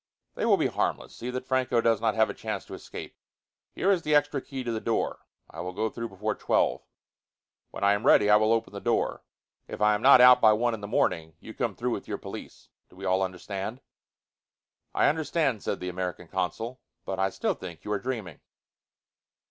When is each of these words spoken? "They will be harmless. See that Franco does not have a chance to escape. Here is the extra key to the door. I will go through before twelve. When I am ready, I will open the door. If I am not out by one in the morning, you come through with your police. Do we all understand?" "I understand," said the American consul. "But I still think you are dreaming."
"They 0.33 0.47
will 0.47 0.57
be 0.57 0.65
harmless. 0.65 1.15
See 1.15 1.29
that 1.29 1.45
Franco 1.45 1.79
does 1.79 2.01
not 2.01 2.15
have 2.15 2.27
a 2.27 2.33
chance 2.33 2.65
to 2.65 2.73
escape. 2.73 3.15
Here 3.71 3.91
is 3.91 4.01
the 4.01 4.15
extra 4.15 4.41
key 4.41 4.63
to 4.63 4.71
the 4.71 4.81
door. 4.81 5.27
I 5.47 5.61
will 5.61 5.73
go 5.73 5.91
through 5.91 6.09
before 6.09 6.33
twelve. 6.33 6.81
When 7.69 7.83
I 7.83 7.93
am 7.93 8.03
ready, 8.07 8.27
I 8.27 8.37
will 8.37 8.51
open 8.51 8.73
the 8.73 8.81
door. 8.81 9.21
If 9.67 9.79
I 9.79 9.93
am 9.93 10.01
not 10.01 10.19
out 10.19 10.41
by 10.41 10.53
one 10.53 10.73
in 10.73 10.81
the 10.81 10.87
morning, 10.87 11.35
you 11.39 11.53
come 11.53 11.75
through 11.75 11.91
with 11.91 12.07
your 12.07 12.17
police. 12.17 12.69
Do 12.89 12.95
we 12.95 13.05
all 13.05 13.21
understand?" 13.21 13.79
"I 14.91 15.07
understand," 15.07 15.61
said 15.61 15.79
the 15.79 15.89
American 15.89 16.27
consul. 16.27 16.79
"But 17.05 17.19
I 17.19 17.29
still 17.29 17.53
think 17.53 17.85
you 17.85 17.91
are 17.91 17.99
dreaming." 17.99 18.39